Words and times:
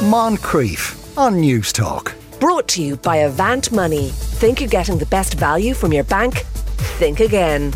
Moncrieff 0.00 1.18
on 1.18 1.42
Newstalk. 1.42 2.14
Brought 2.40 2.66
to 2.68 2.82
you 2.82 2.96
by 2.96 3.16
Avant 3.16 3.70
Money. 3.70 4.08
Think 4.08 4.58
you're 4.58 4.68
getting 4.70 4.96
the 4.96 5.04
best 5.04 5.34
value 5.34 5.74
from 5.74 5.92
your 5.92 6.04
bank? 6.04 6.38
Think 6.96 7.20
again. 7.20 7.74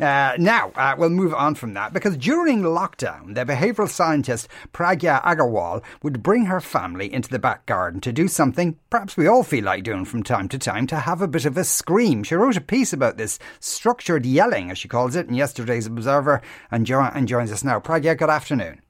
Uh, 0.00 0.36
now, 0.38 0.70
uh, 0.76 0.94
we'll 0.96 1.08
move 1.08 1.34
on 1.34 1.56
from 1.56 1.74
that 1.74 1.92
because 1.92 2.16
during 2.16 2.62
lockdown, 2.62 3.34
the 3.34 3.44
behavioural 3.44 3.88
scientist 3.88 4.46
Pragya 4.72 5.20
Agarwal 5.24 5.82
would 6.04 6.22
bring 6.22 6.44
her 6.44 6.60
family 6.60 7.12
into 7.12 7.28
the 7.28 7.40
back 7.40 7.66
garden 7.66 8.00
to 8.02 8.12
do 8.12 8.28
something 8.28 8.78
perhaps 8.90 9.16
we 9.16 9.26
all 9.26 9.42
feel 9.42 9.64
like 9.64 9.82
doing 9.82 10.04
from 10.04 10.22
time 10.22 10.48
to 10.50 10.58
time 10.58 10.86
to 10.86 11.00
have 11.00 11.20
a 11.20 11.26
bit 11.26 11.46
of 11.46 11.56
a 11.56 11.64
scream. 11.64 12.22
She 12.22 12.36
wrote 12.36 12.56
a 12.56 12.60
piece 12.60 12.92
about 12.92 13.16
this 13.16 13.40
structured 13.58 14.24
yelling, 14.24 14.70
as 14.70 14.78
she 14.78 14.86
calls 14.86 15.16
it, 15.16 15.26
in 15.26 15.34
yesterday's 15.34 15.86
Observer 15.86 16.42
and, 16.70 16.86
jo- 16.86 17.10
and 17.12 17.26
joins 17.26 17.50
us 17.50 17.64
now. 17.64 17.80
Pragya, 17.80 18.16
good 18.16 18.30
afternoon. 18.30 18.82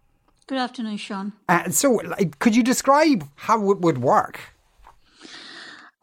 Good 0.48 0.58
afternoon, 0.58 0.96
Sean. 0.96 1.32
Uh, 1.48 1.70
so, 1.70 1.94
like, 1.94 2.38
could 2.38 2.54
you 2.54 2.62
describe 2.62 3.28
how 3.34 3.70
it 3.72 3.80
would 3.80 3.98
work? 3.98 4.38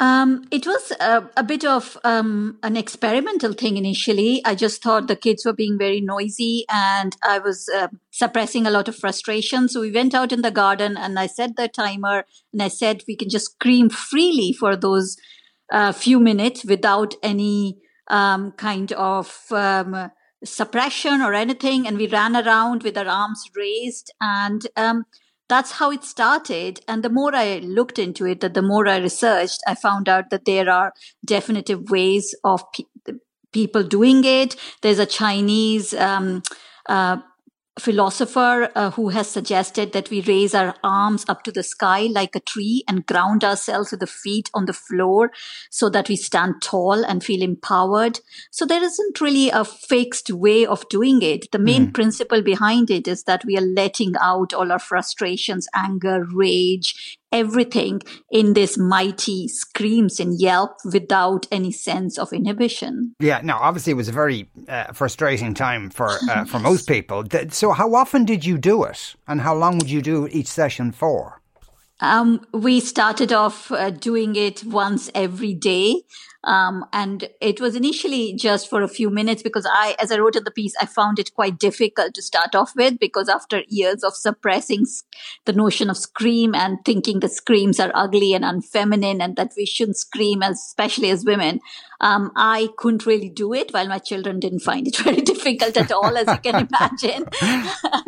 Um, 0.01 0.43
it 0.51 0.67
was 0.67 0.91
a, 0.99 1.29
a 1.37 1.43
bit 1.43 1.63
of 1.63 1.97
um, 2.03 2.57
an 2.61 2.75
experimental 2.75 3.53
thing 3.53 3.77
initially. 3.77 4.41
I 4.43 4.55
just 4.55 4.83
thought 4.83 5.07
the 5.07 5.15
kids 5.15 5.45
were 5.45 5.53
being 5.53 5.77
very 5.77 6.01
noisy 6.01 6.65
and 6.69 7.15
I 7.23 7.39
was 7.39 7.69
uh, 7.73 7.87
suppressing 8.11 8.67
a 8.67 8.69
lot 8.69 8.89
of 8.89 8.97
frustration. 8.97 9.69
So 9.69 9.79
we 9.79 9.91
went 9.91 10.13
out 10.13 10.33
in 10.33 10.41
the 10.41 10.51
garden 10.51 10.97
and 10.97 11.17
I 11.17 11.27
set 11.27 11.55
the 11.55 11.69
timer 11.69 12.25
and 12.51 12.61
I 12.61 12.67
said 12.67 13.03
we 13.07 13.15
can 13.15 13.29
just 13.29 13.53
scream 13.53 13.89
freely 13.89 14.51
for 14.51 14.75
those 14.75 15.15
uh, 15.71 15.93
few 15.93 16.19
minutes 16.19 16.65
without 16.65 17.15
any 17.23 17.77
um, 18.09 18.51
kind 18.51 18.91
of 18.91 19.45
um, 19.51 20.11
suppression 20.43 21.21
or 21.21 21.33
anything. 21.33 21.87
And 21.87 21.97
we 21.97 22.07
ran 22.07 22.35
around 22.35 22.83
with 22.83 22.97
our 22.97 23.07
arms 23.07 23.43
raised 23.55 24.13
and 24.19 24.65
um, 24.75 25.05
that's 25.49 25.71
how 25.73 25.91
it 25.91 26.03
started. 26.03 26.79
And 26.87 27.03
the 27.03 27.09
more 27.09 27.35
I 27.35 27.59
looked 27.59 27.99
into 27.99 28.25
it, 28.25 28.39
that 28.41 28.53
the 28.53 28.61
more 28.61 28.87
I 28.87 28.97
researched, 28.97 29.59
I 29.67 29.75
found 29.75 30.09
out 30.09 30.29
that 30.29 30.45
there 30.45 30.69
are 30.69 30.93
definitive 31.25 31.89
ways 31.89 32.35
of 32.43 32.63
pe- 32.73 33.13
people 33.51 33.83
doing 33.83 34.23
it. 34.23 34.55
There's 34.81 34.99
a 34.99 35.05
Chinese 35.05 35.93
um, 35.93 36.43
uh, 36.87 37.17
philosopher 37.79 38.69
uh, 38.75 38.91
who 38.91 39.09
has 39.09 39.27
suggested 39.27 39.93
that 39.93 40.09
we 40.11 40.21
raise 40.21 40.53
our 40.53 40.75
arms 40.83 41.25
up 41.27 41.43
to 41.43 41.51
the 41.51 41.63
sky 41.63 42.01
like 42.11 42.35
a 42.35 42.39
tree 42.39 42.83
and 42.87 43.05
ground 43.07 43.43
ourselves 43.43 43.91
with 43.91 43.99
the 43.99 44.07
feet 44.07 44.49
on 44.53 44.65
the 44.65 44.73
floor 44.73 45.31
so 45.71 45.89
that 45.89 46.07
we 46.07 46.15
stand 46.15 46.61
tall 46.61 47.03
and 47.03 47.23
feel 47.23 47.41
empowered. 47.41 48.19
So 48.51 48.65
there 48.65 48.83
isn't 48.83 49.21
really 49.21 49.49
a 49.49 49.65
fixed 49.65 50.29
way 50.29 50.65
of 50.65 50.87
doing 50.89 51.23
it. 51.23 51.51
The 51.51 51.59
main 51.59 51.87
mm. 51.87 51.93
principle 51.93 52.43
behind 52.43 52.91
it 52.91 53.07
is 53.07 53.23
that 53.23 53.43
we 53.43 53.57
are 53.57 53.61
letting 53.61 54.13
out 54.21 54.53
all 54.53 54.71
our 54.71 54.79
frustrations, 54.79 55.67
anger, 55.73 56.25
rage, 56.31 57.17
everything 57.33 58.01
in 58.31 58.53
this 58.53 58.77
mighty 58.77 59.47
screams 59.47 60.19
and 60.19 60.39
yelp 60.39 60.77
without 60.85 61.47
any 61.51 61.71
sense 61.71 62.17
of 62.17 62.31
inhibition. 62.31 63.15
Yeah, 63.19 63.41
no, 63.43 63.57
obviously 63.57 63.91
it 63.91 63.95
was 63.95 64.07
a 64.07 64.13
very 64.13 64.49
uh, 64.69 64.93
frustrating 64.93 65.53
time 65.53 65.89
for 65.89 66.09
uh, 66.29 66.45
for 66.51 66.59
most 66.59 66.87
people. 66.87 67.25
So, 67.49 67.71
how 67.71 67.93
often 67.95 68.23
did 68.23 68.45
you 68.45 68.57
do 68.57 68.83
it, 68.83 69.15
and 69.27 69.41
how 69.41 69.55
long 69.55 69.79
would 69.79 69.89
you 69.89 70.01
do 70.01 70.27
each 70.31 70.47
session 70.47 70.91
for? 70.91 71.41
Um, 71.99 72.45
we 72.53 72.79
started 72.79 73.31
off 73.31 73.71
uh, 73.71 73.89
doing 73.89 74.35
it 74.35 74.63
once 74.65 75.09
every 75.15 75.53
day. 75.53 76.01
Um, 76.43 76.85
and 76.91 77.29
it 77.39 77.61
was 77.61 77.75
initially 77.75 78.33
just 78.33 78.69
for 78.69 78.81
a 78.81 78.87
few 78.87 79.09
minutes 79.09 79.41
because 79.41 79.65
I, 79.69 79.95
as 79.99 80.11
I 80.11 80.17
wrote 80.17 80.35
in 80.35 80.43
the 80.43 80.51
piece, 80.51 80.73
I 80.79 80.85
found 80.85 81.19
it 81.19 81.33
quite 81.33 81.57
difficult 81.57 82.13
to 82.15 82.21
start 82.21 82.53
off 82.53 82.73
with 82.75 82.99
because 82.99 83.29
after 83.29 83.63
years 83.67 84.03
of 84.03 84.15
suppressing 84.15 84.85
the 85.45 85.53
notion 85.53 85.89
of 85.89 85.97
scream 85.97 86.53
and 86.53 86.77
thinking 86.83 87.19
the 87.19 87.29
screams 87.29 87.79
are 87.79 87.91
ugly 87.93 88.33
and 88.33 88.43
unfeminine 88.43 89.21
and 89.23 89.35
that 89.35 89.53
we 89.55 89.65
shouldn't 89.65 89.97
scream, 89.97 90.41
especially 90.41 91.09
as 91.09 91.23
women, 91.23 91.59
um, 92.01 92.31
I 92.35 92.69
couldn't 92.77 93.05
really 93.05 93.29
do 93.29 93.53
it 93.53 93.73
while 93.73 93.87
my 93.87 93.99
children 93.99 94.39
didn't 94.39 94.59
find 94.59 94.87
it 94.87 94.97
very 95.03 95.21
difficult 95.21 95.77
at 95.77 95.91
all, 95.91 96.17
as 96.17 96.27
you 96.27 96.51
can 96.51 96.67
imagine. 96.71 97.25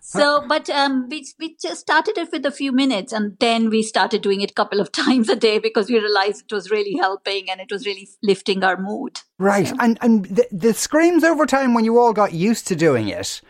so, 0.00 0.44
but 0.48 0.68
um, 0.70 1.08
we, 1.08 1.26
we 1.38 1.56
just 1.60 1.80
started 1.80 2.18
it 2.18 2.30
with 2.32 2.44
a 2.46 2.50
few 2.50 2.72
minutes 2.72 3.12
and 3.12 3.36
then 3.40 3.70
we 3.70 3.82
started 3.82 4.22
doing 4.22 4.40
it 4.40 4.50
a 4.50 4.54
couple 4.54 4.80
of 4.80 4.92
times 5.04 5.28
a 5.28 5.36
day 5.36 5.58
because 5.58 5.88
we 5.88 5.98
realized 5.98 6.44
it 6.50 6.54
was 6.54 6.70
really 6.70 6.96
helping 6.96 7.50
and 7.50 7.60
it 7.60 7.70
was 7.70 7.86
really 7.86 8.08
lifting 8.22 8.64
our 8.64 8.80
mood. 8.80 9.20
Right. 9.38 9.68
So. 9.68 9.76
And, 9.80 9.98
and 10.00 10.24
the, 10.26 10.46
the 10.50 10.74
screams 10.74 11.24
over 11.24 11.46
time 11.46 11.74
when 11.74 11.84
you 11.84 11.98
all 11.98 12.12
got 12.12 12.32
used 12.32 12.66
to 12.68 12.76
doing 12.76 13.08
it, 13.08 13.40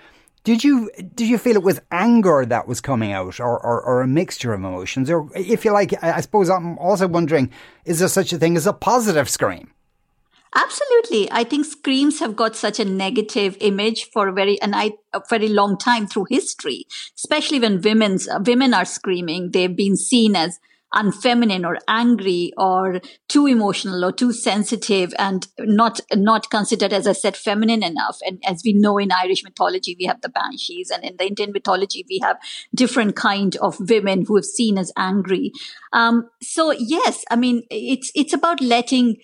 did 0.45 0.65
you 0.65 0.91
did 1.15 1.29
you 1.29 1.37
feel 1.37 1.57
it 1.57 1.63
was 1.63 1.79
anger 1.91 2.47
that 2.47 2.67
was 2.67 2.81
coming 2.81 3.13
out, 3.13 3.39
or, 3.39 3.59
or, 3.59 3.83
or, 3.83 4.01
a 4.01 4.07
mixture 4.07 4.55
of 4.55 4.61
emotions, 4.61 5.11
or 5.11 5.29
if 5.35 5.63
you 5.63 5.73
like, 5.73 6.03
I 6.03 6.23
suppose 6.23 6.49
I'm 6.49 6.79
also 6.79 7.07
wondering: 7.07 7.51
is 7.85 7.99
there 7.99 8.09
such 8.09 8.33
a 8.33 8.39
thing 8.39 8.57
as 8.57 8.67
a 8.67 8.73
positive 8.73 9.29
scream? 9.29 9.73
Absolutely. 10.55 11.31
I 11.31 11.45
think 11.45 11.67
screams 11.67 12.21
have 12.21 12.35
got 12.35 12.57
such 12.57 12.81
a 12.81 12.85
negative 12.85 13.57
image 13.61 14.11
for 14.11 14.29
a 14.29 14.33
very, 14.33 14.61
and 14.61 14.75
I, 14.75 14.93
a 15.13 15.21
very 15.29 15.49
long 15.49 15.77
time 15.79 16.07
through 16.07 16.27
history, 16.31 16.87
especially 17.17 17.61
when 17.61 17.81
women's, 17.81 18.29
women 18.47 18.75
are 18.75 18.85
screaming. 18.85 19.51
They've 19.53 19.77
been 19.77 19.97
seen 19.97 20.35
as 20.35 20.59
unfeminine 20.95 21.67
or 21.67 21.79
angry 21.87 22.53
or 22.57 23.01
too 23.29 23.47
emotional 23.47 24.05
or 24.05 24.11
too 24.11 24.33
sensitive 24.33 25.13
and 25.19 25.47
not 25.59 26.01
not 26.15 26.49
considered 26.49 26.95
as 26.95 27.07
i 27.07 27.13
said 27.13 27.37
feminine 27.37 27.83
enough 27.83 28.19
and 28.27 28.43
as 28.47 28.63
we 28.65 28.73
know 28.73 28.97
in 28.97 29.13
irish 29.13 29.45
mythology 29.45 29.95
we 29.99 30.07
have 30.07 30.21
the 30.23 30.31
banshees 30.31 30.89
and 30.91 31.05
in 31.05 31.15
the 31.19 31.27
indian 31.27 31.53
mythology 31.53 32.07
we 32.09 32.19
have 32.23 32.39
different 32.75 33.15
kind 33.17 33.55
of 33.57 33.77
women 33.91 34.25
who 34.27 34.37
are 34.39 34.43
seen 34.43 34.79
as 34.79 34.91
angry 34.97 35.53
um, 35.93 36.29
so 36.41 36.71
yes 36.71 37.23
i 37.31 37.37
mean 37.37 37.63
it's 37.71 38.11
it's 38.15 38.33
about 38.33 38.61
letting 38.63 39.17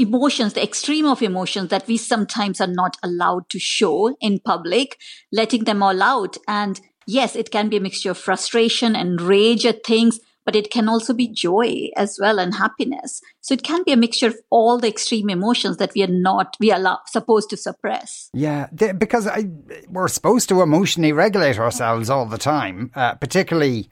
emotions, 0.00 0.54
the 0.54 0.62
extreme 0.62 1.06
of 1.06 1.22
emotions 1.22 1.70
that 1.70 1.86
we 1.86 1.96
sometimes 1.96 2.60
are 2.60 2.66
not 2.66 2.96
allowed 3.02 3.48
to 3.50 3.58
show 3.58 4.16
in 4.20 4.40
public, 4.40 4.98
letting 5.32 5.64
them 5.64 5.82
all 5.82 6.02
out. 6.02 6.36
And 6.48 6.80
yes, 7.06 7.36
it 7.36 7.50
can 7.50 7.68
be 7.68 7.76
a 7.76 7.80
mixture 7.80 8.10
of 8.10 8.18
frustration 8.18 8.96
and 8.96 9.20
rage 9.20 9.66
at 9.66 9.84
things, 9.84 10.20
but 10.44 10.56
it 10.56 10.70
can 10.70 10.88
also 10.88 11.12
be 11.12 11.28
joy 11.28 11.88
as 11.96 12.18
well 12.20 12.38
and 12.38 12.54
happiness. 12.54 13.20
So 13.40 13.54
it 13.54 13.62
can 13.62 13.82
be 13.84 13.92
a 13.92 13.96
mixture 13.96 14.28
of 14.28 14.38
all 14.50 14.78
the 14.78 14.88
extreme 14.88 15.30
emotions 15.30 15.76
that 15.76 15.92
we 15.94 16.02
are 16.02 16.08
not, 16.08 16.56
we 16.58 16.72
are 16.72 17.00
supposed 17.06 17.50
to 17.50 17.56
suppress. 17.56 18.30
Yeah, 18.32 18.66
because 18.68 19.26
I, 19.26 19.48
we're 19.88 20.08
supposed 20.08 20.48
to 20.48 20.62
emotionally 20.62 21.12
regulate 21.12 21.58
ourselves 21.58 22.10
all 22.10 22.26
the 22.26 22.38
time, 22.38 22.90
uh, 22.94 23.14
particularly 23.14 23.90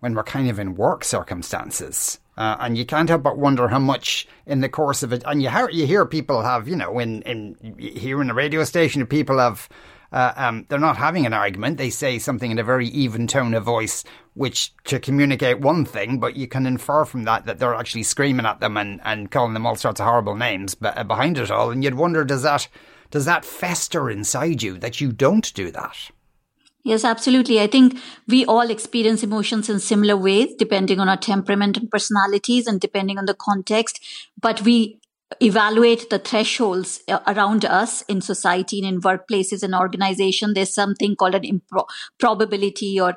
when 0.00 0.14
we're 0.14 0.24
kind 0.24 0.48
of 0.48 0.58
in 0.58 0.76
work 0.76 1.04
circumstances. 1.04 2.20
Uh, 2.38 2.56
and 2.60 2.78
you 2.78 2.86
can't 2.86 3.08
help 3.08 3.24
but 3.24 3.36
wonder 3.36 3.66
how 3.66 3.80
much 3.80 4.28
in 4.46 4.60
the 4.60 4.68
course 4.68 5.02
of 5.02 5.12
it, 5.12 5.24
and 5.26 5.42
you 5.42 5.50
hear, 5.50 5.68
you 5.70 5.88
hear 5.88 6.06
people 6.06 6.42
have, 6.42 6.68
you 6.68 6.76
know, 6.76 7.00
in, 7.00 7.20
in 7.22 7.74
here 7.78 8.20
in 8.20 8.28
the 8.28 8.34
radio 8.34 8.62
station, 8.62 9.04
people 9.06 9.40
have, 9.40 9.68
uh, 10.12 10.32
um, 10.36 10.64
they're 10.68 10.78
not 10.78 10.96
having 10.96 11.26
an 11.26 11.32
argument. 11.32 11.78
They 11.78 11.90
say 11.90 12.20
something 12.20 12.52
in 12.52 12.60
a 12.60 12.62
very 12.62 12.86
even 12.86 13.26
tone 13.26 13.54
of 13.54 13.64
voice, 13.64 14.04
which 14.34 14.72
to 14.84 15.00
communicate 15.00 15.58
one 15.58 15.84
thing, 15.84 16.20
but 16.20 16.36
you 16.36 16.46
can 16.46 16.64
infer 16.64 17.04
from 17.04 17.24
that 17.24 17.46
that 17.46 17.58
they're 17.58 17.74
actually 17.74 18.04
screaming 18.04 18.46
at 18.46 18.60
them 18.60 18.76
and, 18.76 19.00
and 19.02 19.32
calling 19.32 19.54
them 19.54 19.66
all 19.66 19.74
sorts 19.74 19.98
of 19.98 20.06
horrible 20.06 20.36
names 20.36 20.76
uh, 20.80 21.02
behind 21.02 21.38
it 21.38 21.50
all. 21.50 21.72
And 21.72 21.82
you'd 21.82 21.96
wonder, 21.96 22.24
does 22.24 22.44
that, 22.44 22.68
does 23.10 23.24
that 23.24 23.44
fester 23.44 24.08
inside 24.08 24.62
you 24.62 24.78
that 24.78 25.00
you 25.00 25.10
don't 25.10 25.52
do 25.54 25.72
that? 25.72 26.12
Yes, 26.84 27.04
absolutely. 27.04 27.60
I 27.60 27.66
think 27.66 27.98
we 28.28 28.44
all 28.46 28.70
experience 28.70 29.22
emotions 29.22 29.68
in 29.68 29.78
similar 29.80 30.16
ways, 30.16 30.54
depending 30.58 31.00
on 31.00 31.08
our 31.08 31.16
temperament 31.16 31.76
and 31.76 31.90
personalities 31.90 32.66
and 32.66 32.80
depending 32.80 33.18
on 33.18 33.26
the 33.26 33.34
context. 33.34 34.00
But 34.40 34.62
we 34.62 34.98
evaluate 35.40 36.08
the 36.08 36.18
thresholds 36.18 37.02
uh, 37.06 37.18
around 37.26 37.64
us 37.64 38.02
in 38.02 38.20
society 38.20 38.78
and 38.78 38.88
in 38.88 39.00
workplaces 39.02 39.62
and 39.62 39.74
organization 39.74 40.54
there's 40.54 40.72
something 40.72 41.14
called 41.14 41.34
an 41.34 41.42
impro- 41.42 41.86
probability 42.18 42.98
or 42.98 43.16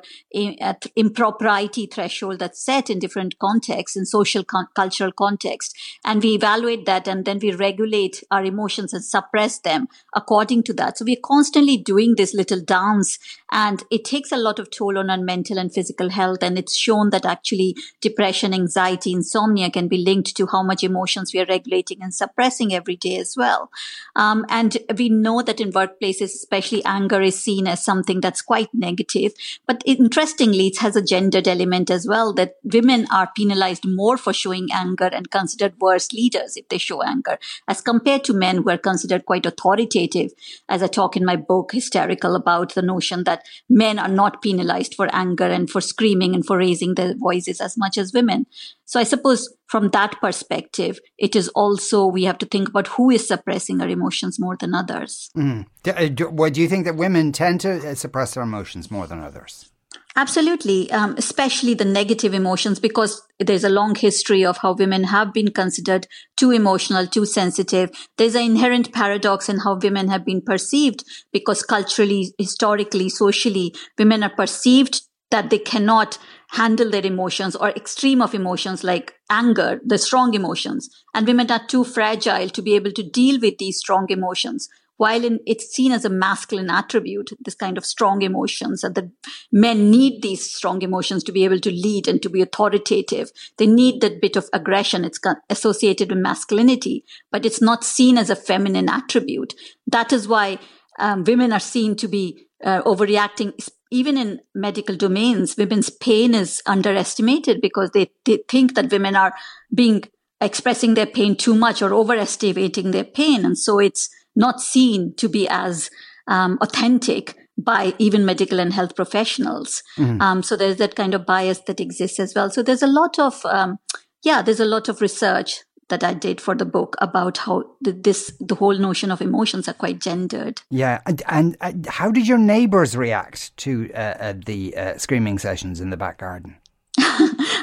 uh, 0.60 0.74
impropriety 0.94 1.86
threshold 1.86 2.38
that's 2.38 2.62
set 2.62 2.90
in 2.90 2.98
different 2.98 3.38
contexts 3.38 3.96
in 3.96 4.04
social 4.04 4.44
con- 4.44 4.68
cultural 4.74 5.10
context. 5.10 5.74
And 6.04 6.22
we 6.22 6.34
evaluate 6.34 6.84
that 6.84 7.08
and 7.08 7.24
then 7.24 7.38
we 7.38 7.52
regulate 7.52 8.22
our 8.30 8.44
emotions 8.44 8.92
and 8.92 9.02
suppress 9.02 9.58
them 9.58 9.88
according 10.14 10.64
to 10.64 10.74
that. 10.74 10.98
So 10.98 11.06
we're 11.06 11.16
constantly 11.24 11.78
doing 11.78 12.14
this 12.16 12.34
little 12.34 12.60
dance 12.60 13.18
and 13.50 13.82
it 13.90 14.04
takes 14.04 14.32
a 14.32 14.36
lot 14.36 14.58
of 14.58 14.70
toll 14.70 14.98
on 14.98 15.08
our 15.08 15.18
mental 15.18 15.58
and 15.58 15.72
physical 15.72 16.10
health. 16.10 16.42
And 16.42 16.58
it's 16.58 16.76
shown 16.76 17.08
that 17.10 17.24
actually 17.24 17.74
depression 18.02 18.52
anxiety 18.52 19.12
insomnia 19.12 19.70
can 19.70 19.88
be 19.88 19.96
linked 19.96 20.36
to 20.36 20.46
how 20.46 20.62
much 20.62 20.84
emotions 20.84 21.32
we 21.32 21.40
are 21.40 21.46
regulating 21.46 22.01
and 22.02 22.14
suppressing 22.14 22.74
every 22.74 22.96
day 22.96 23.16
as 23.16 23.36
well. 23.36 23.70
Um, 24.16 24.44
and 24.48 24.76
we 24.98 25.08
know 25.08 25.42
that 25.42 25.60
in 25.60 25.72
workplaces, 25.72 26.34
especially 26.34 26.84
anger 26.84 27.20
is 27.20 27.40
seen 27.40 27.66
as 27.66 27.84
something 27.84 28.20
that's 28.20 28.42
quite 28.42 28.68
negative. 28.72 29.32
But 29.66 29.82
interestingly, 29.86 30.68
it 30.68 30.78
has 30.78 30.96
a 30.96 31.02
gendered 31.02 31.48
element 31.48 31.90
as 31.90 32.06
well 32.06 32.32
that 32.34 32.56
women 32.64 33.06
are 33.12 33.30
penalized 33.34 33.86
more 33.86 34.16
for 34.16 34.32
showing 34.32 34.68
anger 34.72 35.08
and 35.12 35.30
considered 35.30 35.74
worse 35.80 36.12
leaders 36.12 36.56
if 36.56 36.68
they 36.68 36.78
show 36.78 37.02
anger 37.02 37.38
as 37.68 37.80
compared 37.80 38.24
to 38.24 38.32
men 38.32 38.58
who 38.58 38.70
are 38.70 38.78
considered 38.78 39.24
quite 39.24 39.46
authoritative. 39.46 40.32
As 40.68 40.82
I 40.82 40.86
talk 40.86 41.16
in 41.16 41.24
my 41.24 41.36
book, 41.36 41.72
Hysterical, 41.72 42.34
about 42.34 42.74
the 42.74 42.82
notion 42.82 43.24
that 43.24 43.44
men 43.68 43.98
are 43.98 44.08
not 44.08 44.42
penalized 44.42 44.94
for 44.94 45.08
anger 45.14 45.46
and 45.46 45.70
for 45.70 45.80
screaming 45.80 46.34
and 46.34 46.44
for 46.44 46.58
raising 46.58 46.94
their 46.94 47.14
voices 47.14 47.60
as 47.60 47.76
much 47.76 47.96
as 47.98 48.12
women. 48.12 48.46
So 48.84 49.00
I 49.00 49.04
suppose 49.04 49.54
from 49.72 49.88
that 49.88 50.20
perspective, 50.20 51.00
it 51.16 51.34
is 51.34 51.48
also 51.54 52.04
we 52.04 52.24
have 52.24 52.36
to 52.36 52.44
think 52.44 52.68
about 52.68 52.88
who 52.88 53.08
is 53.08 53.26
suppressing 53.26 53.80
our 53.80 53.88
emotions 53.88 54.38
more 54.38 54.54
than 54.54 54.74
others. 54.74 55.30
Mm. 55.34 55.64
Do, 55.82 56.10
do, 56.10 56.50
do 56.50 56.60
you 56.60 56.68
think 56.68 56.84
that 56.84 56.96
women 56.96 57.32
tend 57.32 57.62
to 57.62 57.88
uh, 57.88 57.94
suppress 57.94 58.34
their 58.34 58.42
emotions 58.42 58.90
more 58.90 59.06
than 59.06 59.20
others? 59.20 59.70
Absolutely, 60.14 60.92
um, 60.92 61.14
especially 61.16 61.72
the 61.72 61.86
negative 61.86 62.34
emotions, 62.34 62.78
because 62.78 63.22
there's 63.40 63.64
a 63.64 63.70
long 63.70 63.94
history 63.94 64.44
of 64.44 64.58
how 64.58 64.74
women 64.74 65.04
have 65.04 65.32
been 65.32 65.50
considered 65.50 66.06
too 66.36 66.50
emotional, 66.50 67.06
too 67.06 67.24
sensitive. 67.24 67.88
There's 68.18 68.34
an 68.34 68.42
inherent 68.42 68.92
paradox 68.92 69.48
in 69.48 69.60
how 69.60 69.78
women 69.82 70.08
have 70.08 70.26
been 70.26 70.42
perceived, 70.42 71.02
because 71.32 71.62
culturally, 71.62 72.34
historically, 72.36 73.08
socially, 73.08 73.74
women 73.98 74.22
are 74.22 74.36
perceived 74.36 75.00
that 75.30 75.48
they 75.48 75.58
cannot 75.58 76.18
handle 76.52 76.90
their 76.90 77.04
emotions 77.04 77.56
or 77.56 77.70
extreme 77.70 78.22
of 78.22 78.34
emotions 78.34 78.84
like 78.84 79.14
anger, 79.30 79.80
the 79.84 79.98
strong 79.98 80.34
emotions. 80.34 80.88
And 81.14 81.26
women 81.26 81.50
are 81.50 81.66
too 81.66 81.84
fragile 81.84 82.48
to 82.48 82.62
be 82.62 82.74
able 82.74 82.92
to 82.92 83.02
deal 83.02 83.40
with 83.40 83.58
these 83.58 83.78
strong 83.78 84.06
emotions 84.08 84.68
while 85.02 85.24
in, 85.24 85.40
it's 85.46 85.74
seen 85.74 85.90
as 85.90 86.04
a 86.04 86.10
masculine 86.10 86.70
attribute, 86.70 87.30
this 87.40 87.56
kind 87.56 87.76
of 87.76 87.84
strong 87.84 88.22
emotions, 88.22 88.82
that 88.82 88.94
the 88.94 89.10
men 89.50 89.90
need 89.90 90.22
these 90.22 90.48
strong 90.48 90.80
emotions 90.80 91.24
to 91.24 91.32
be 91.32 91.44
able 91.44 91.58
to 91.58 91.72
lead 91.72 92.06
and 92.06 92.22
to 92.22 92.30
be 92.30 92.40
authoritative. 92.40 93.32
They 93.56 93.66
need 93.66 94.00
that 94.00 94.20
bit 94.20 94.36
of 94.36 94.48
aggression. 94.52 95.04
It's 95.04 95.18
associated 95.50 96.10
with 96.10 96.18
masculinity, 96.18 97.04
but 97.32 97.44
it's 97.44 97.60
not 97.60 97.82
seen 97.82 98.16
as 98.16 98.30
a 98.30 98.36
feminine 98.36 98.88
attribute. 98.88 99.54
That 99.88 100.12
is 100.12 100.28
why 100.28 100.60
um, 101.00 101.24
women 101.24 101.52
are 101.52 101.58
seen 101.58 101.96
to 101.96 102.06
be 102.06 102.46
uh, 102.62 102.82
overreacting. 102.82 103.54
Even 103.92 104.16
in 104.16 104.40
medical 104.54 104.96
domains, 104.96 105.56
women's 105.56 105.90
pain 105.90 106.34
is 106.34 106.62
underestimated 106.66 107.60
because 107.60 107.90
they, 107.90 108.10
they 108.24 108.38
think 108.48 108.74
that 108.74 108.90
women 108.90 109.14
are 109.14 109.34
being 109.72 110.02
expressing 110.40 110.94
their 110.94 111.06
pain 111.06 111.36
too 111.36 111.54
much 111.54 111.82
or 111.82 111.92
overestimating 111.92 112.90
their 112.90 113.04
pain. 113.04 113.44
And 113.44 113.56
so 113.56 113.78
it's 113.78 114.08
not 114.34 114.60
seen 114.60 115.14
to 115.16 115.28
be 115.28 115.46
as 115.48 115.90
um, 116.26 116.58
authentic 116.62 117.36
by 117.58 117.94
even 117.98 118.24
medical 118.24 118.58
and 118.58 118.72
health 118.72 118.96
professionals. 118.96 119.82
Mm-hmm. 119.98 120.20
Um, 120.22 120.42
so 120.42 120.56
there's 120.56 120.78
that 120.78 120.94
kind 120.94 121.14
of 121.14 121.26
bias 121.26 121.60
that 121.66 121.80
exists 121.80 122.18
as 122.18 122.34
well. 122.34 122.50
So 122.50 122.62
there's 122.62 122.82
a 122.82 122.86
lot 122.86 123.18
of, 123.18 123.44
um, 123.44 123.78
yeah, 124.24 124.40
there's 124.42 124.60
a 124.60 124.64
lot 124.64 124.88
of 124.88 125.00
research 125.02 125.64
that 125.92 126.02
I 126.02 126.14
did 126.14 126.40
for 126.40 126.54
the 126.54 126.64
book 126.64 126.96
about 127.02 127.36
how 127.36 127.64
the, 127.82 127.92
this 127.92 128.32
the 128.40 128.54
whole 128.54 128.78
notion 128.78 129.10
of 129.10 129.20
emotions 129.20 129.68
are 129.68 129.74
quite 129.74 129.98
gendered. 130.00 130.62
Yeah, 130.70 131.02
and, 131.04 131.22
and 131.28 131.56
uh, 131.60 131.72
how 131.86 132.10
did 132.10 132.26
your 132.26 132.38
neighbours 132.38 132.96
react 132.96 133.54
to 133.58 133.92
uh, 133.92 133.98
uh, 133.98 134.34
the 134.46 134.74
uh, 134.74 134.96
screaming 134.96 135.38
sessions 135.38 135.82
in 135.82 135.90
the 135.90 135.98
back 135.98 136.16
garden? 136.16 136.56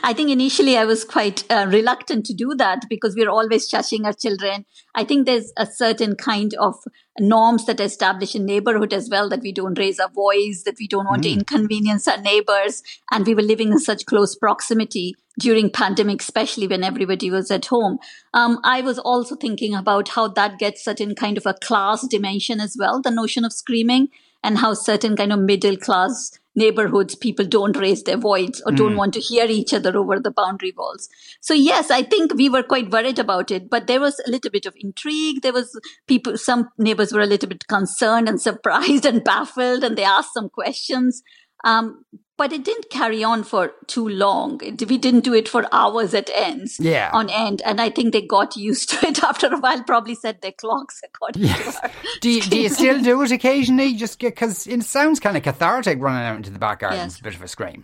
I 0.04 0.14
think 0.14 0.30
initially 0.30 0.78
I 0.78 0.86
was 0.86 1.04
quite 1.04 1.44
uh, 1.50 1.68
reluctant 1.70 2.26
to 2.28 2.34
do 2.34 2.54
that 2.58 2.86
because 2.90 3.16
we're 3.16 3.30
always 3.30 3.70
shushing 3.70 4.06
our 4.06 4.14
children. 4.14 4.66
I 4.96 5.04
think 5.04 5.26
there's 5.26 5.52
a 5.58 5.66
certain 5.66 6.16
kind 6.16 6.54
of 6.60 6.76
norms 7.20 7.66
that 7.66 7.80
are 7.80 7.86
established 7.86 8.36
in 8.36 8.46
neighborhood 8.46 8.94
as 8.94 9.10
well 9.10 9.30
that 9.30 9.42
we 9.42 9.52
don't 9.52 9.78
raise 9.78 10.00
our 10.00 10.10
voice, 10.10 10.64
that 10.66 10.76
we 10.80 10.88
don't 10.88 11.06
want 11.06 11.22
mm. 11.22 11.26
to 11.26 11.40
inconvenience 11.40 12.08
our 12.08 12.22
neighbors. 12.22 12.84
And 13.12 13.26
we 13.26 13.36
were 13.36 13.42
living 13.42 13.72
in 13.72 13.80
such 13.80 14.06
close 14.06 14.36
proximity 14.36 15.16
during 15.40 15.70
pandemic, 15.70 16.22
especially 16.22 16.68
when 16.68 16.84
everybody 16.84 17.32
was 17.32 17.50
at 17.52 17.66
home. 17.66 18.00
Um, 18.34 18.60
I 18.64 18.82
was 18.82 19.00
also 19.00 19.36
thinking 19.36 19.76
about 19.76 20.10
how 20.10 20.28
that 20.30 20.60
gets 20.60 20.84
certain 20.84 21.16
kind 21.16 21.38
of 21.38 21.46
a 21.46 21.54
class 21.54 22.08
dimension 22.08 22.60
as 22.60 22.76
well, 22.80 23.02
the 23.02 23.12
notion 23.12 23.46
of 23.46 23.54
screaming 23.54 24.10
and 24.44 24.58
how 24.58 24.74
certain 24.74 25.16
kind 25.16 25.34
of 25.34 25.40
middle 25.40 25.78
class 25.78 26.38
neighborhoods 26.62 27.16
people 27.16 27.46
don't 27.56 27.78
raise 27.84 28.04
their 28.04 28.18
voice 28.18 28.62
or 28.66 28.72
don't 28.72 28.94
mm. 28.94 29.02
want 29.02 29.14
to 29.14 29.20
hear 29.20 29.46
each 29.46 29.74
other 29.74 29.96
over 29.98 30.20
the 30.20 30.32
boundary 30.32 30.74
walls. 30.78 31.10
So 31.42 31.54
yes 31.54 31.92
i 31.98 32.02
think 32.04 32.34
we 32.36 32.50
were 32.50 32.64
quite 32.64 32.92
worried 32.92 33.20
about 33.26 33.52
it 33.58 33.70
but 33.70 33.88
there 33.88 34.00
was 34.06 34.22
a 34.26 34.32
little 34.32 34.52
bit 34.52 34.66
of 34.66 34.76
intrigue. 34.78 35.42
There 35.42 35.54
was 35.54 35.80
people 36.08 36.38
some 36.38 36.70
neighbors 36.78 37.14
were 37.14 37.28
a 37.28 37.32
little 37.34 37.50
bit 37.50 37.68
concerned 37.68 38.30
and 38.30 38.42
surprised 38.50 39.06
and 39.06 39.24
baffled 39.24 39.84
and 39.84 39.98
they 39.98 40.04
asked 40.04 40.34
some 40.34 40.50
questions 40.50 41.24
um, 41.64 42.06
but 42.40 42.54
it 42.54 42.64
didn't 42.64 42.90
carry 42.90 43.22
on 43.22 43.44
for 43.44 43.74
too 43.88 44.08
long. 44.08 44.62
It, 44.64 44.88
we 44.88 44.98
didn't 44.98 45.26
do 45.26 45.34
it 45.34 45.50
for 45.50 45.68
hours 45.74 46.14
at 46.14 46.30
ends, 46.34 46.80
yeah. 46.80 47.10
on 47.14 47.30
end. 47.30 47.62
And 47.66 47.82
I 47.82 47.90
think 47.90 48.14
they 48.14 48.22
got 48.22 48.56
used 48.56 48.92
to 48.92 49.08
it 49.08 49.22
after 49.24 49.48
a 49.48 49.60
while, 49.60 49.84
probably 49.84 50.16
set 50.16 50.42
their 50.42 50.54
clocks 50.54 51.02
according 51.04 51.44
yes. 51.44 51.82
to 51.82 51.92
do 52.22 52.30
you, 52.30 52.42
do 52.42 52.58
you 52.58 52.70
still 52.70 53.02
do 53.02 53.22
it 53.24 53.32
occasionally? 53.32 53.94
Just 53.94 54.22
because 54.22 54.68
it 54.68 54.84
sounds 54.84 55.20
kind 55.20 55.36
of 55.36 55.44
cathartic 55.44 56.02
running 56.02 56.24
out 56.24 56.38
into 56.38 56.50
the 56.50 56.60
back 56.60 56.80
garden. 56.80 57.00
Yes. 57.00 57.12
It's 57.12 57.20
a 57.20 57.24
bit 57.24 57.36
of 57.36 57.44
a 57.44 57.48
scream. 57.50 57.84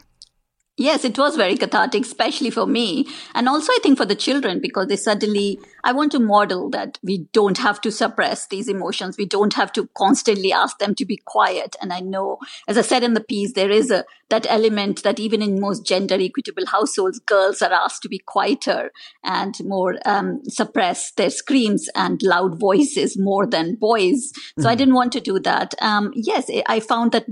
Yes, 0.77 1.05
it 1.05 1.17
was 1.17 1.37
very 1.37 1.55
cathartic, 1.55 2.03
especially 2.03 2.49
for 2.49 2.65
me. 2.65 3.07
And 3.33 3.47
also, 3.47 3.71
I 3.71 3.79
think 3.81 3.97
for 3.97 4.05
the 4.05 4.15
children, 4.15 4.59
because 4.59 4.87
they 4.87 4.97
suddenly, 4.97 5.59
I 5.85 5.93
want 5.93 6.11
to 6.13 6.19
model 6.19 6.71
that 6.71 6.97
we 7.03 7.27
don't 7.31 7.59
have 7.59 7.79
to 7.81 7.91
suppress 7.91 8.47
these 8.47 8.67
emotions. 8.67 9.17
We 9.17 9.27
don't 9.27 9.53
have 9.53 9.71
to 9.73 9.87
constantly 9.95 10.51
ask 10.51 10.79
them 10.79 10.95
to 10.95 11.05
be 11.05 11.17
quiet. 11.17 11.75
And 11.79 11.93
I 11.93 11.99
know, 11.99 12.39
as 12.67 12.77
I 12.77 12.81
said 12.81 13.03
in 13.03 13.13
the 13.13 13.23
piece, 13.23 13.53
there 13.53 13.69
is 13.69 13.91
a, 13.91 14.03
that 14.29 14.47
element 14.49 15.03
that 15.03 15.19
even 15.19 15.43
in 15.43 15.61
most 15.61 15.85
gender 15.85 16.17
equitable 16.19 16.65
households, 16.65 17.19
girls 17.19 17.61
are 17.61 17.71
asked 17.71 18.01
to 18.01 18.09
be 18.09 18.17
quieter 18.17 18.91
and 19.23 19.53
more, 19.63 19.95
um, 20.05 20.41
suppress 20.45 21.11
their 21.11 21.29
screams 21.29 21.87
and 21.93 22.19
loud 22.23 22.59
voices 22.59 23.15
more 23.15 23.45
than 23.45 23.75
boys. 23.75 24.31
So 24.35 24.61
mm-hmm. 24.61 24.67
I 24.67 24.75
didn't 24.75 24.95
want 24.95 25.11
to 25.13 25.21
do 25.21 25.37
that. 25.41 25.75
Um, 25.81 26.11
yes, 26.15 26.49
I 26.65 26.79
found 26.79 27.11
that 27.11 27.27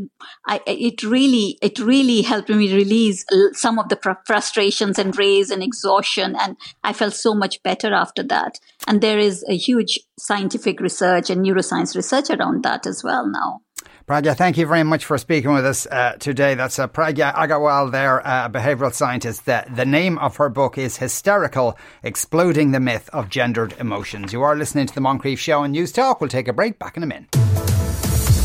I, 0.46 0.62
it 0.68 1.02
really, 1.02 1.58
it 1.64 1.80
really 1.80 2.22
helped 2.22 2.50
me 2.50 2.72
release 2.72 3.26
some 3.54 3.80
of 3.80 3.90
the 3.90 4.00
frustrations 4.26 5.00
and 5.00 5.18
rage 5.18 5.50
and 5.50 5.64
exhaustion. 5.64 6.36
And 6.40 6.56
I 6.84 6.94
felt 6.94 7.16
so 7.16 7.34
much 7.34 7.64
better 7.64 7.92
after 7.92 8.22
that. 8.22 8.43
And 8.88 9.02
there 9.02 9.20
is 9.20 9.44
a 9.48 9.56
huge 9.56 10.00
scientific 10.18 10.80
research 10.80 11.30
and 11.30 11.46
neuroscience 11.46 11.96
research 11.96 12.30
around 12.30 12.64
that 12.64 12.86
as 12.86 13.04
well 13.04 13.28
now. 13.28 13.62
Pragya, 14.08 14.36
thank 14.36 14.58
you 14.58 14.66
very 14.66 14.84
much 14.84 15.06
for 15.06 15.18
speaking 15.18 15.54
with 15.54 15.66
us 15.66 15.88
uh, 15.88 16.18
today. 16.20 16.56
That's 16.56 16.78
uh, 16.78 16.90
Pragya 16.90 17.34
Agarwal 17.36 17.90
there, 17.90 18.20
a 18.20 18.50
behavioural 18.52 18.94
scientist. 18.94 19.46
The, 19.46 19.64
the 19.74 19.86
name 19.86 20.18
of 20.18 20.36
her 20.36 20.50
book 20.50 20.78
is 20.78 20.98
Hysterical, 20.98 21.78
Exploding 22.04 22.72
the 22.72 22.82
Myth 22.82 23.10
of 23.14 23.30
Gendered 23.30 23.74
Emotions. 23.80 24.34
You 24.34 24.42
are 24.42 24.58
listening 24.58 24.88
to 24.88 24.94
the 24.94 25.00
Moncrieff 25.00 25.38
Show 25.38 25.62
on 25.62 25.74
Newstalk. 25.74 26.20
We'll 26.20 26.30
take 26.30 26.50
a 26.50 26.54
break. 26.54 26.80
Back 26.80 26.98
in 26.98 27.04
a 27.04 27.06
minute. 27.06 27.32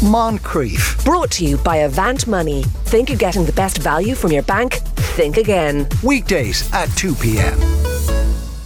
Moncrieff. 0.01 1.05
Brought 1.05 1.33
to 1.33 1.45
you 1.45 1.57
by 1.59 1.79
Avant 1.79 2.29
Money. 2.29 2.63
Think 2.85 3.09
you're 3.09 3.19
getting 3.19 3.45
the 3.45 3.53
best 3.53 3.79
value 3.79 4.15
from 4.15 4.31
your 4.31 4.45
bank? 4.45 4.75
Think 5.17 5.39
again. 5.39 5.89
Weekdays 6.05 6.73
at 6.73 6.87
2 6.97 7.17
p.m. 7.17 7.61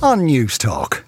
on 0.02 0.20
Newstalk. 0.20 1.04